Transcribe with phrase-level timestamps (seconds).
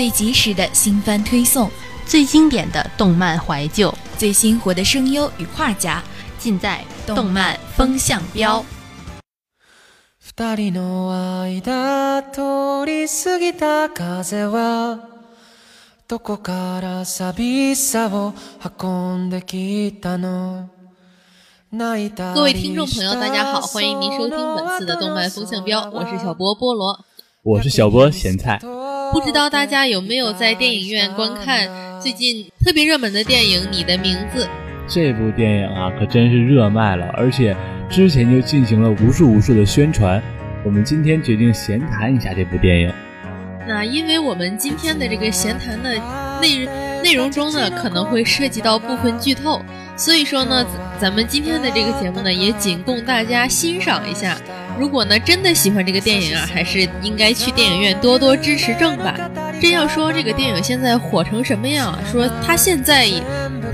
[0.00, 1.70] 最及时的新番推送，
[2.06, 6.02] 最经典的动漫怀旧，最新活的声优与画家，
[6.38, 8.64] 尽在动漫风向标。
[10.34, 10.54] 各
[22.42, 27.04] 位听众朋友，大家好，欢迎您收听本次的动漫风向标，我是小波菠萝，
[27.42, 28.58] 我是小波咸菜。
[29.12, 31.68] 不知道大家有没有在电影院观看
[32.00, 34.44] 最近特别热门的电影《你的名字》？
[34.86, 37.56] 这部电影啊，可真是热卖了，而且
[37.88, 40.22] 之前就进行了无数无数的宣传。
[40.64, 42.92] 我们今天决定闲谈一下这部电影。
[43.66, 45.90] 那因为我们今天的这个闲谈的
[46.40, 46.66] 内
[47.02, 49.60] 内容中呢，可能会涉及到部分剧透，
[49.96, 50.64] 所以说呢，
[51.00, 54.36] 咱们今天的这个节目呢，也仅供大家欣赏一下。
[54.78, 59.30] 如果呢真的喜欢这个电影啊，还是应该去电影院多多支持正版。
[59.60, 63.06] 真要说这个电影现在火成什么样，说它现在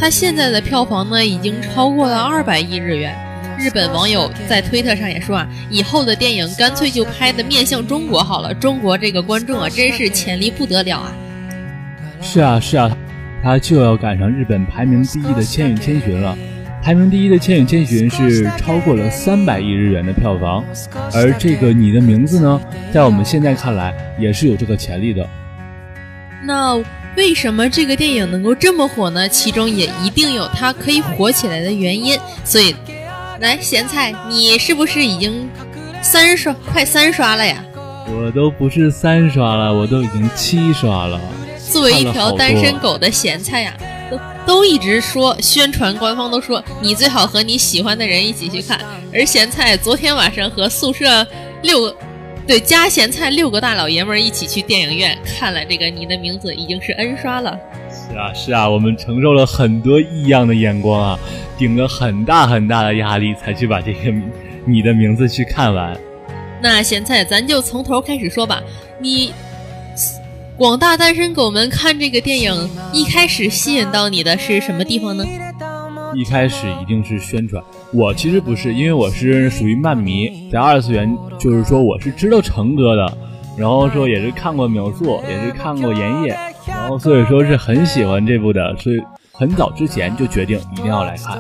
[0.01, 3.17] 它现在的票房呢已经超过了二百亿日元。
[3.59, 11.13] 日本网友在推特上也说啊，以后的电影干脆就拍的面向中国好了，中国这个观众啊真是潜力不得了啊。
[12.21, 12.91] 是啊是啊，
[13.47, 16.37] 他就要赶上日本排名第一的《千与千寻》了。
[16.83, 20.65] 排名第一的《千与千寻》是超过了三百亿日元的票房，
[21.15, 22.61] 而这个你的名字呢，
[22.93, 25.25] 在我们现在看来也是有这个潜力的。
[26.45, 26.75] 那
[27.17, 29.29] 为什么这个电影能够这么火呢？
[29.29, 32.19] 其中也一定有它可以火起来的原因。
[32.43, 32.75] 所以，
[33.39, 35.49] 来咸菜，你是不是已经
[36.03, 37.65] 三刷快三刷了呀？
[38.09, 41.21] 我都不是三刷了，我都已经七刷了。
[41.71, 43.77] 作为一条单身狗的咸菜呀。
[44.09, 48.79] 都都一直说宣传，官方都说你最好和你喜欢的人一起去看。
[49.13, 51.27] 而咸菜昨天晚上和宿舍
[51.63, 51.97] 六个，
[52.47, 57.59] 对加咸菜六个大老爷们儿一起去电影院看了这个《你的名字》，已经是 N 刷了。
[57.91, 61.19] 是啊是啊，我们承受了很多异样的眼光啊，
[61.59, 63.99] 顶着很大很大的压力才去把这个
[64.65, 65.99] 《你的名字》去看完。
[66.63, 68.63] 那咸菜，咱就从头开始说吧，
[69.01, 69.33] 你。
[70.57, 75.23] 广大单身狗们看这个电影，一开始吸引到你的是什么地方呢？
[76.15, 77.63] 一开始一定是宣传。
[77.93, 83.19] 我其实不是，因为我是属于漫迷，在二次元，就是说我是知道成哥的，
[83.59, 89.03] 然后说也是看过秒速，也是看过炎夜，然后所以说是很喜欢这部的，所以
[89.33, 91.39] 很早之前就决定一定要来看。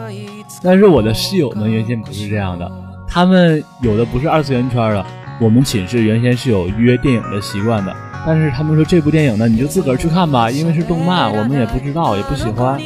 [0.62, 2.70] 但是我的室友们，原先不是这样的，
[3.08, 5.06] 他们有的不是二次元圈的，
[5.40, 7.96] 我们寝室原先是有约电影的习惯的。
[8.26, 12.78] 但是他们说这部电影呢，你就自个儿去看吧，因为是动漫，我们也不知道，也不喜欢。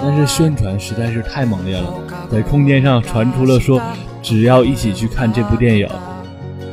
[0.00, 1.92] 但是宣传实在是太猛烈了，
[2.30, 3.82] 在空间上传出了说，
[4.22, 5.88] 只要一起去看这部电影，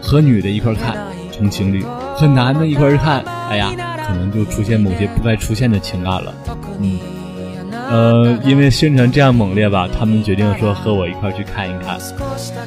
[0.02, 0.96] 和女的一块看
[1.32, 1.84] 成情侣，
[2.16, 3.72] 和男的一块看，哎呀，
[4.08, 6.34] 可能就出现某些不该出现的情感了。
[6.80, 7.00] 嗯。
[7.88, 12.00] 呃，因为宣传这样猛烈吧，他们决定说和我一块去看一看，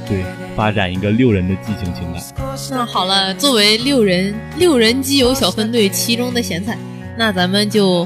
[0.06, 0.24] 对，
[0.58, 2.20] 发展一个六人的激情情感。
[2.68, 6.76] 那好了，作为六人六人基友小分队其中的咸菜，
[7.16, 8.04] 那咱们就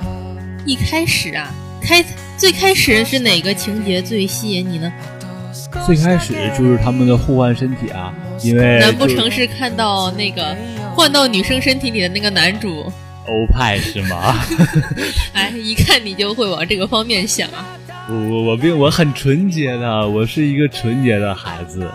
[0.67, 1.51] 一开始啊，
[1.81, 2.05] 开
[2.37, 4.93] 最开始是哪个情节最吸引你呢？
[5.87, 8.13] 最开始就是他们的互换身体啊，
[8.43, 10.55] 因为难不成是看到那个
[10.95, 12.85] 换到女生身体里的那个男主？
[13.27, 14.37] 欧派是吗？
[15.33, 17.49] 哎，一看你就会往这个方面想。
[18.11, 21.91] 我我我并我很纯洁的，我是一个纯洁的孩子。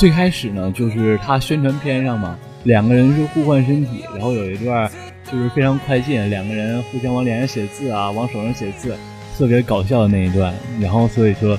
[0.00, 4.90] 最开始呢，就是他宣传片上嘛，两个人是互换身体，然后有一段
[5.30, 8.96] 就是非常快进，两个人互相往脸上写字啊，往手上写字，
[9.36, 10.54] 特别搞笑的那一段。
[10.80, 11.58] 然后所以说，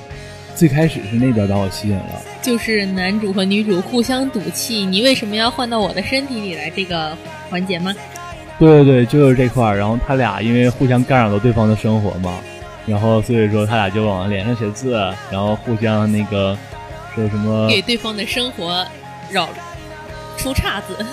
[0.55, 2.19] 最开始是那段把我吸引了。
[2.41, 7.15] 就是男主和女主互相赌气，你为什么要换到我的身体里来这个
[7.47, 7.93] 环节吗？
[8.57, 9.77] 对对对，就是这块儿。
[9.77, 12.39] 然后他俩因为互相干扰了对方的生活嘛，
[12.87, 14.93] 然后所以说他俩就往脸上写字，
[15.29, 16.57] 然后互相那个
[17.13, 18.85] 说什么给对方的生活
[19.29, 19.49] 扰
[20.37, 21.05] 出岔子。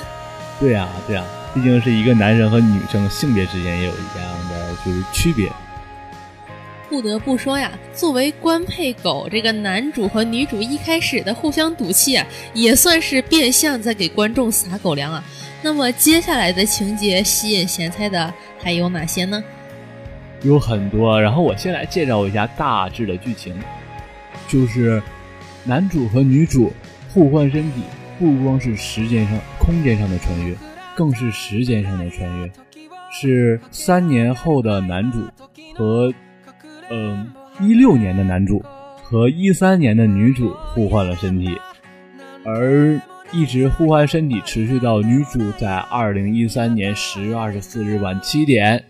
[0.60, 1.24] 对呀，对呀，
[1.54, 5.50] 毕竟是一个男生和女生性别之间也有一样的就是区别。
[6.88, 15.22] 不得不说呀，作为官配狗，这个男主和女主一开始的互相赌气啊，也算是变相在给观众撒狗粮啊。
[15.60, 19.44] 那么接下来的情节吸引咸菜的还有哪些呢？
[20.42, 23.54] 有很多，然后我先来介绍一下大致的剧情，
[24.48, 25.02] 就是
[25.68, 26.72] 男主和女主
[27.12, 27.82] 互换身体，
[28.18, 30.56] 不光是时间上、空间上的穿越，
[30.96, 32.50] 更是时间上的穿越，
[33.12, 35.22] 是三年后的男主
[35.74, 36.12] 和。
[36.90, 37.30] 嗯，
[37.60, 38.64] 一六年的男主
[39.02, 41.54] 和一三年的女主互换了身体，
[42.46, 42.98] 而
[43.30, 48.82] 一直互换身体持续到女主在二零一三年十月二十四日晚七点，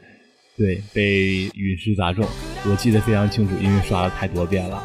[0.56, 2.24] 对，被陨石砸中，
[2.70, 4.80] 我记得非常清楚，因为刷了太多遍了。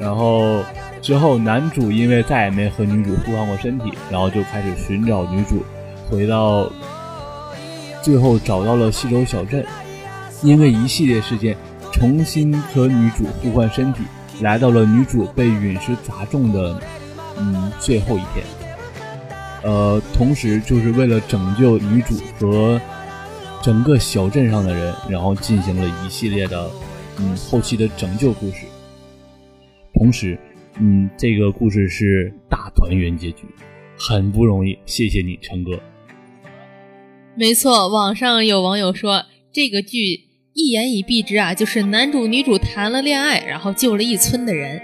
[0.00, 0.64] 然后
[1.00, 5.62] 之后男主因为再也没和女主互换过身体，然后就开始寻找女主，
[6.08, 6.70] 回到，
[8.02, 9.64] 最后找到了西洲小镇，
[10.42, 11.56] 因为一系列事件。
[11.90, 14.02] 重新和女主互换身体，
[14.40, 16.80] 来到了女主被陨石砸中的
[17.38, 18.44] 嗯最后一天。
[19.62, 22.80] 呃，同时就是为了拯救女主和
[23.62, 26.70] 整个小镇上的人，然后进行了一系列的
[27.18, 28.58] 嗯后期的拯救故事。
[29.94, 30.38] 同时，
[30.80, 33.44] 嗯，这个故事是大团圆结局，
[33.98, 34.78] 很不容易。
[34.86, 35.78] 谢谢你，陈哥。
[37.34, 40.28] 没错，网上有网友说这个剧。
[40.60, 44.82] 一言以蔽之啊，就是男主女主谈了恋爱，然后救了一村的人，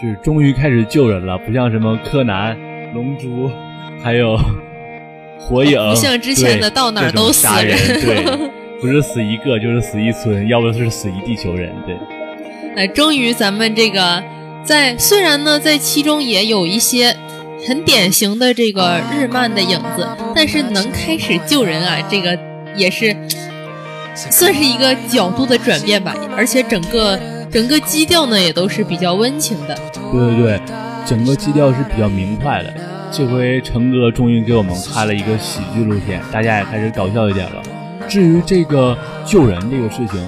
[0.00, 2.56] 是终于开始救人了，不像什么柯南、
[2.94, 3.50] 龙珠，
[4.02, 4.38] 还有
[5.38, 11.94] 火影，不像之前的到哪都死人，对，不是死一个就是死一村，要不是死一地球人，对。
[12.74, 14.24] 哎，终于咱们这个
[14.66, 17.16] 在虽然呢在其中也有一些
[17.66, 22.38] 很典型的这个日漫的影子，但是能开始救人啊，这个
[22.76, 23.16] 也是。
[24.30, 27.20] 算是一个角度的转变吧，而且整个
[27.52, 29.78] 整个基调呢也都是比较温情的。
[30.10, 30.60] 对对对，
[31.06, 32.72] 整个基调是比较明快的。
[33.12, 37.62] 这回成哥终于给我们开了一个喜剧路线，大家也开始搞笑一点了。
[38.08, 38.96] 至于这个
[39.26, 40.26] 救人这个事情，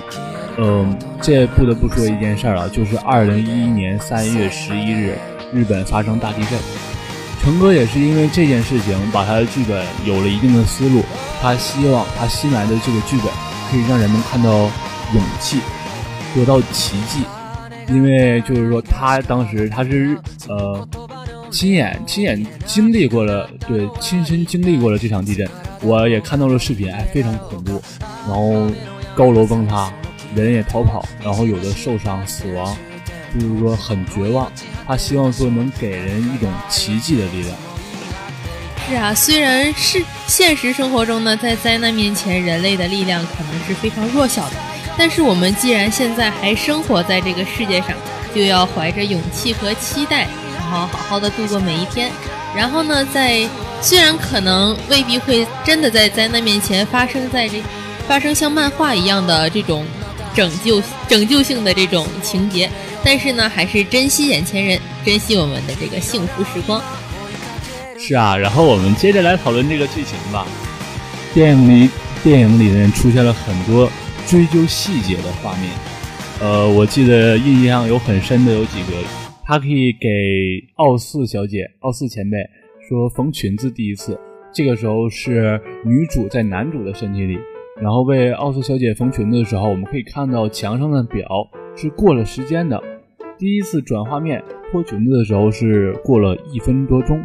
[0.58, 5.16] 嗯，这不得不说一件事儿啊，就是二零一一年三月十一日，
[5.52, 6.58] 日本发生大地震。
[7.40, 11.02] 陈哥也是因为这件事情，把他的剧本有了一定的思路，
[11.40, 13.32] 他希望他新来的这个剧本。
[13.70, 15.60] 可以让人们看到勇气，
[16.34, 17.20] 得到奇迹，
[17.86, 20.18] 因为就是说他当时他是
[20.48, 20.88] 呃
[21.50, 25.46] 亲眼亲眼经历过了，对，亲身经历过了这场地震，
[25.82, 27.78] 我也看到了视频，哎，非常恐怖，
[28.26, 28.70] 然后
[29.14, 29.92] 高楼崩塌，
[30.34, 32.76] 人也逃跑，然后有的受伤死亡，
[33.34, 34.50] 就是说很绝望，
[34.86, 37.56] 他希望说能给人一种奇迹的力量。
[38.88, 44.56] 是啊，虽然是现实生活中呢，在灾难面前，人类的力量可能是非常弱小的。
[44.96, 47.90] 但是我们既然现在还生活在这个世界上，
[48.34, 52.10] 就要怀着勇气和期待，然后好好的度过每一天。
[52.56, 53.46] 然后呢，在
[53.82, 57.62] 虽然可能未必会真的在灾难面前发生在这
[58.08, 59.84] 发生像漫画一样的这种
[60.38, 62.70] 拯救拯救性的这种情节，
[63.04, 66.80] 但是呢，还是珍惜眼前人，珍惜我们的这个幸福时光。
[67.98, 70.46] 是啊，然后我们接着来讨论这个剧情吧。
[71.34, 71.90] 电影里，
[72.22, 73.90] 电影里面出现了很多
[74.28, 75.72] 追究细节的画面。
[76.40, 78.92] 呃，我记得印象有很深的有几个，
[79.44, 80.06] 他可以给
[80.76, 82.36] 奥四小姐、奥四前辈
[82.88, 84.16] 说缝裙子第一次，
[84.54, 87.36] 这个时候是女主在男主的身体里，
[87.80, 91.28] 然后为奥斯小姐缝裙子的时候，我们可以看到墙上的表
[91.76, 92.82] 是过了时间的。
[93.38, 94.42] 第一次转画面
[94.72, 97.20] 脱裙子的时候是过了一分多钟。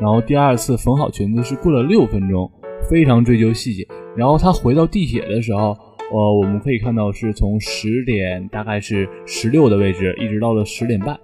[0.00, 2.48] 然后第二次缝好裙子是过了六分钟，
[2.88, 3.84] 非常追究细节。
[4.16, 5.76] 然后他回到地铁的时候，
[6.12, 11.18] 呃，我们可以看到是从十点大概是十六的位置，一直到了十点半，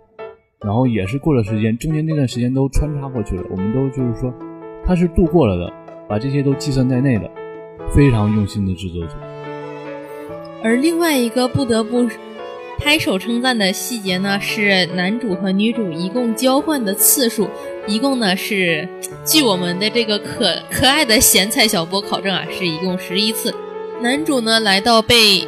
[0.64, 3.44] 然后也是过了时间，中间那段时间都穿插过去了。
[3.48, 4.34] 我们都就是说，
[4.84, 5.72] 他是度过了的，
[6.08, 7.30] 把这些都计算在内的，
[7.92, 9.14] 非常用心的制作组。
[10.62, 12.08] 而另外一个不得不
[12.78, 17.48] 拍手称赞的细节呢，是男主和女主一共交换的次数。
[17.86, 18.88] 一共呢是，
[19.26, 23.54] 据我们的这个可可爱的咸菜小波考证啊，是一共十一次。
[24.00, 25.46] 男主呢来到被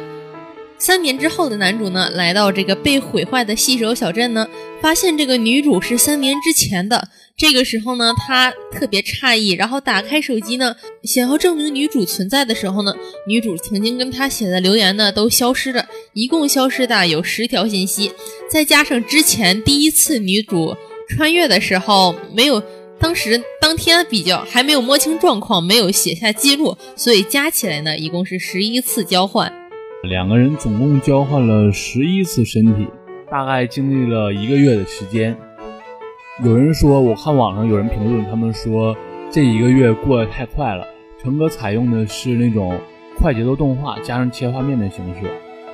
[0.79, 4.47] 三年之后的男主呢，来到这个被毁坏的细手小镇呢，
[4.81, 7.09] 发现这个女主是三年之前的。
[7.35, 12.93] 这个时候呢，他特别诧异，然后打开手机呢，想要证明女主存在的时候呢，
[13.27, 18.11] 女主曾经跟他写的留言呢都消失了，一共消失的有十条信息，
[18.49, 20.75] 再加上之前第一次女主
[21.09, 22.61] 穿越的时候没有，
[22.99, 29.66] 当时当天比较还没有摸清状况，没有写下记录，所以加起来呢，一共是十一次交换。
[30.07, 32.87] 两个人总共交换了十一次身体，
[33.29, 35.37] 大概经历了一个月的时间。
[36.43, 38.95] 有人说，我看网上有人评论，他们说
[39.29, 40.85] 这一个月过得太快了。
[41.21, 42.79] 成哥采用的是那种
[43.17, 45.29] 快节奏动画加上切画面的形式，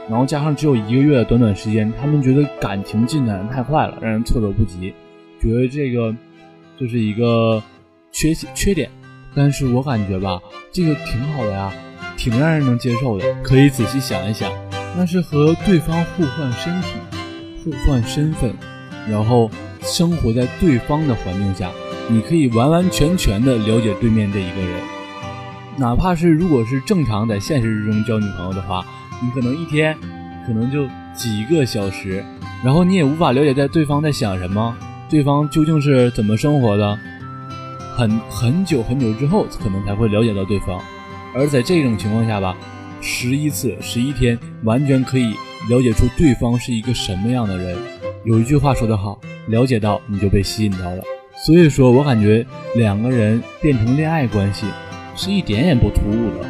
[0.10, 4.94] 然后加上只有一个月的短短时间，他们觉得感情进展太快了，让人措手不及，
[5.40, 6.16] 觉得这个
[6.80, 7.62] 就是一个
[8.12, 8.90] 缺缺点。
[9.36, 11.74] 但是我感觉吧，这个挺好的呀，
[12.18, 13.26] 挺让人能接受的。
[13.44, 14.52] 可以仔细想一想，
[14.98, 16.88] 那是和对方互换身体、
[17.64, 18.54] 互换身份，
[19.10, 19.50] 然后。
[19.86, 21.70] 生活在对方的环境下，
[22.08, 24.80] 你可以完完全全的了解对面这一个人。
[25.76, 28.86] 哪怕是如果是正常在现实之中交女朋友的话，
[29.22, 29.94] 你可能一天
[30.48, 32.24] 可能就几个小时，
[32.64, 34.74] 然后你也无法了解在对方在想什么，
[35.10, 36.98] 对方究竟是怎么生活的。
[37.98, 40.80] 很很久很久之后，可能才会了解到对方。
[41.36, 42.56] 而在这种情况下吧，
[43.02, 45.34] 十一次十一天，完全可以
[45.70, 47.78] 了解出对方是一个什么样的人。
[48.24, 49.20] 有一句话说得好。
[49.48, 51.04] 了解到你就被吸引到了，
[51.46, 54.66] 所以说我感觉两个人变成恋爱关系
[55.18, 56.48] 是一点也不突兀的。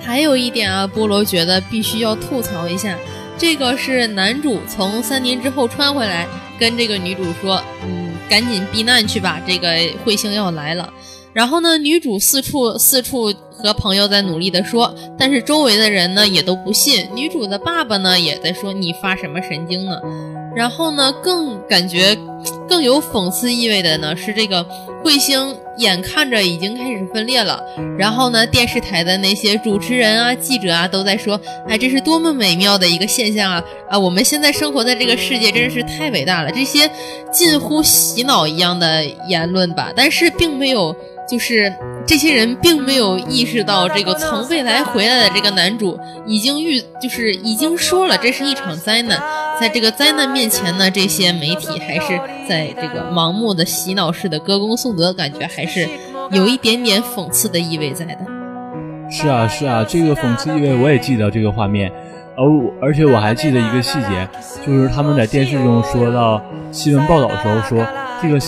[0.00, 2.96] 还有一点啊，菠萝觉得必须要吐槽一下，
[3.36, 6.24] 这个是男主从三年之后穿回来，
[6.56, 10.88] 跟这个女主说：“嗯，赶紧避难去吧，这个彗星要来了。”
[11.36, 17.06] 然后呢，女主四处四处和朋友在努力的说，但是周围的人呢也都不信。
[17.14, 20.00] 女主的爸爸呢也在说：“你发什么神经呢？”
[20.56, 22.16] 然后呢，更感觉
[22.66, 24.64] 更有讽刺意味的呢是这个
[25.04, 27.62] 彗星眼看着已经开始分裂了，
[27.98, 31.38] 然后呢，电视台的那些主持人啊、记者啊都在说，
[31.68, 33.62] 哎，这是多么美妙的一个现象啊！
[33.90, 36.90] 啊，我们现在生活在这个世界真是太伟大了，这些
[37.30, 40.96] 近乎洗脑一样的言论吧，但是并没有。
[41.28, 41.72] 就是
[42.06, 49.20] 这些人并没有意识到，这个从未来回来的这个男主已经预，就是已经说了这是一场灾难。
[49.60, 55.88] 在这个灾难面前呢，这些媒体还是在这个盲目的洗脑式的歌功颂德，感觉还是
[56.30, 58.18] 有一点点讽刺的意味在的。
[59.10, 61.90] 是啊，是啊，这个讽刺意味我也记得这个画面，
[62.36, 64.28] 哦，而且我还记得一个细节，
[64.64, 67.86] 就是他们在电视中说到新闻报道的时候说，
[68.22, 68.38] 这个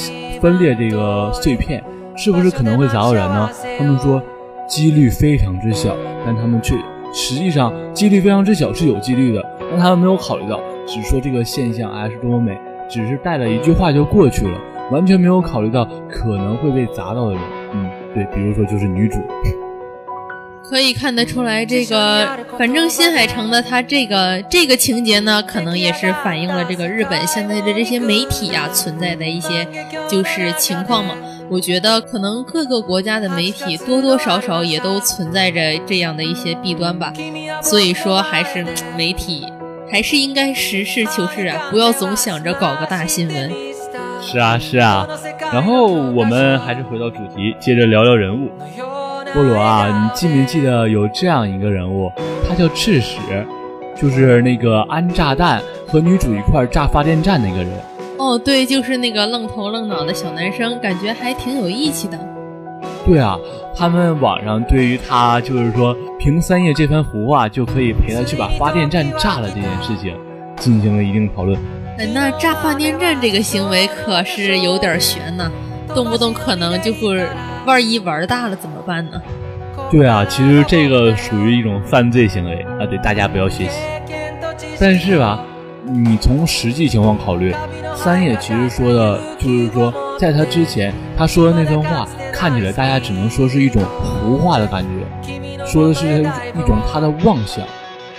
[0.40, 1.82] 分裂这个碎片。
[2.18, 3.48] 是不是可能会砸到人呢？
[3.78, 4.20] 他们说
[4.66, 5.94] 几率非常之小，
[6.26, 6.74] 但他们却
[7.14, 12.58] 实际上几率非常之小是有几率的，但他们没有考虑到，只说这个现象哎是多么美，
[12.90, 14.58] 只是带了一句话就过去了，
[14.90, 17.42] 完全没有考虑到可能会被砸到的人。
[17.72, 19.20] 嗯，对，比如说就是女主。
[20.68, 29.66] 可以看得出来，这个反正新海诚的他这个这个情节呢，可能也是反映了这个日本现在的这些媒体啊存在的一些
[30.08, 31.14] 就是情况嘛。
[31.50, 37.12] 我觉得可能各个国家的媒体多多少少也都存在着这样的一些弊端吧。
[37.62, 38.64] 所以说，还是
[38.96, 39.46] 媒体
[39.90, 43.50] 还是应该实事求是啊，不要总想着搞个大新闻。
[44.20, 45.08] 是啊，是啊。
[45.50, 48.50] 然后我们还是回到主题，接着聊聊人物。
[49.34, 52.10] 菠萝啊，你记没记得有这样一个人物？
[52.48, 53.18] 他叫赤史，
[53.94, 57.68] 就是那个安炸弹和女主一块炸发电站那个人。
[58.18, 62.18] 哦，对，就是那个愣头愣脑的小男生，感觉还挺有义气的。
[63.06, 63.38] 对啊，
[63.76, 70.16] 他们网上对于他就是说凭三叶这番胡话就可以陪他去把发电站炸了这件事情
[70.56, 71.58] 进行了一定讨论。
[72.14, 75.50] 那炸发电站这个行为可是有点悬呢，
[75.94, 77.22] 动不动可能就会。
[77.68, 79.20] 万一玩大了怎么办呢？
[79.90, 83.78] 对啊，其实这个属于一种犯罪行为啊，对大家不要学习。
[84.80, 85.44] 但是吧，
[85.84, 87.54] 你从实际情况考虑，
[87.94, 97.62] 三叶其实说的就是说，在他之前他说的那番话，看起来大家只能说是一种胡话的感觉，说的是一种他的妄想。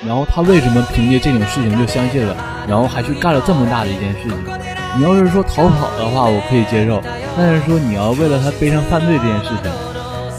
[0.06, 2.38] 然后他为什么凭借这种事情就相信了，
[2.68, 4.79] 然后还去干了这么大的一件事情？
[5.00, 7.00] 你要是说逃跑的话，我可以接受；
[7.38, 9.72] 但是说你要为了他背上犯罪这件事情，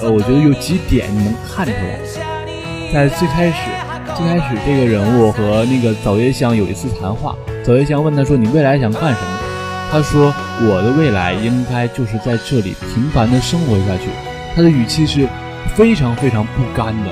[0.02, 1.98] 呃，我觉得有几点你能看出来。
[2.92, 3.70] 在最开始，
[4.14, 9.38] 最开始这个人物和那个早月香有一次谈话，早月香问他说：“你未来想干什么？”
[9.90, 10.30] 他说
[10.68, 14.10] ：“我的未来应该就是在这里平凡的生活下去。”
[14.54, 15.26] 他的语气是
[15.74, 17.10] 非常非常不甘的，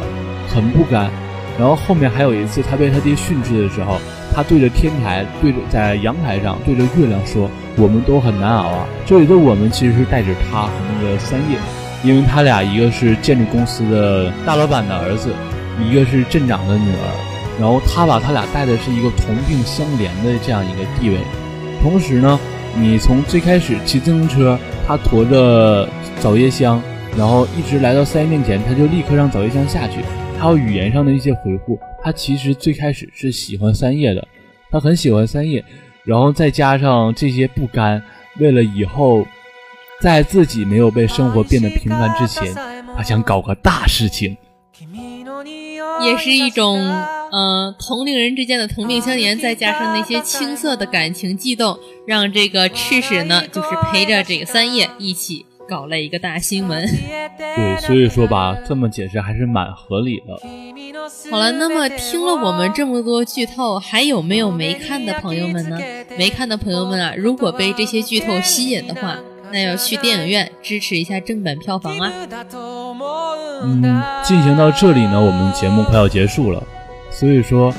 [0.54, 1.10] 很不甘。
[1.58, 3.98] 然后后面还有一次，他被他爹训斥的时候，
[4.38, 11.58] 他对着天台，对着在阳台上对着月亮说：“我们都很难熬啊。”这里的我们其实是带着他和那个三叶，
[12.04, 15.32] 因为他俩一个是建筑公司的大老板的儿子，
[15.84, 21.16] 一个是镇长的女儿，然后他把他俩带的是一个同病相怜的这样一个地位。
[21.82, 22.38] 同时呢，
[22.76, 25.88] 你从最开始骑自行车，他驮着
[26.20, 26.80] 早夜香，
[27.16, 29.98] 然后一直来到三叶面前，他就立刻让早夜香下去。
[30.38, 34.26] 还有语言上的一些回复，他其实最开始是喜欢三叶的，
[34.70, 35.64] 他很喜欢三叶，
[36.04, 38.02] 然后再加上这些不甘，
[38.38, 39.26] 为了以后，
[40.00, 42.54] 在自己没有被生活变得平凡之前，
[42.96, 44.36] 他想搞个大事情，
[46.04, 46.78] 也是一种
[47.32, 55.44] 嗯同龄人之间的同病相怜，再加上那些青涩的感情悸动，让这个赤史呢，就是陪着这个三叶一起。
[55.68, 56.88] 搞了一个大新闻，
[57.36, 60.40] 对，所以说吧，这么解释还是蛮合理的。
[61.30, 65.78] 好了，那么听了我们这么多剧透，还有没有没看的朋友们呢？
[66.16, 69.18] 没看的朋友们啊，如果被这些剧透吸引的话，
[69.52, 72.12] 那要去电影院支持一下正版票房啊。
[73.62, 76.62] 嗯，进行到这里呢，我们节目快要结束了，
[77.10, 77.74] 所以说，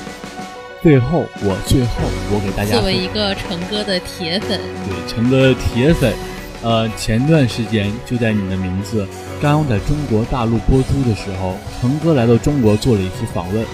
[0.80, 1.94] 最后我最后
[2.32, 6.14] 我给大家作为一个成哥的铁粉，对成哥的铁粉。
[6.62, 9.06] 呃，前段时间就在你的名字
[9.40, 13.64] 刚刚在中国大陆播出的时候，成哥来到中国做了一次访问。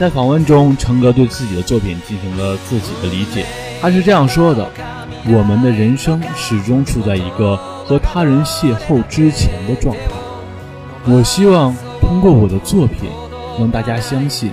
[0.00, 3.46] 在访问中，成哥对自己的作品进行了自己的理解。
[3.80, 4.68] 他是这样说的
[5.28, 10.00] ：“我们的人生始终处在一个和他人邂逅之前的状态。
[11.04, 13.08] 我希望通过我的作品，
[13.58, 14.50] 让大家相信，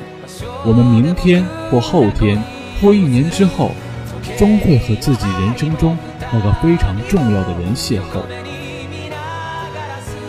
[0.64, 2.40] 我们明天或后天
[2.80, 3.72] 或一年之后，
[4.38, 5.98] 终会和自己人生中。”
[6.32, 8.22] 那个非常重要的人邂逅。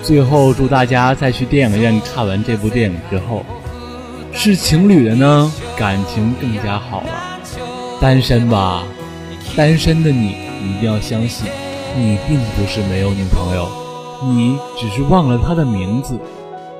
[0.02, 3.44] 最后，祝大家在去电影院看完这部电影之后，
[4.32, 7.08] 是情侣的呢，感情更加好了。
[8.00, 8.82] 单身吧，
[9.54, 10.28] 单身的你
[10.62, 11.46] 一定要相信，
[11.94, 13.68] 你并不是没有女朋友，
[14.32, 16.18] 你只是忘了她的名字。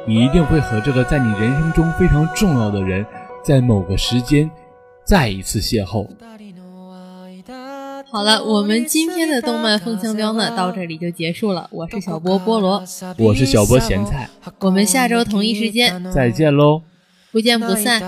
[0.07, 3.05] 你一定会和这个在你人生中非常重要的人，
[3.45, 4.51] 在某个时间
[5.05, 6.09] 再一次邂逅。
[8.13, 11.69] 好了，我们今天的动漫风向标呢，到这里就结束了。
[11.71, 12.83] 我是小波菠萝，
[13.19, 16.83] 我是小波咸菜，我们下周同一时间再见喽，
[17.31, 18.01] 不见不散。